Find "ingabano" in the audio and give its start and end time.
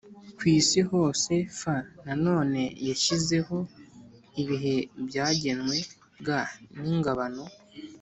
6.95-7.43